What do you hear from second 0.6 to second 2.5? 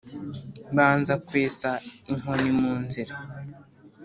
abanza kwesa inkoni